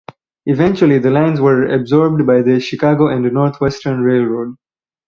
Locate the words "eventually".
0.47-0.97